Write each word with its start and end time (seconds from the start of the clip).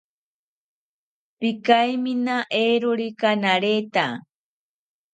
Pikaimina 1.39 2.35
eerokika 2.63 3.29
naretya 3.43 4.05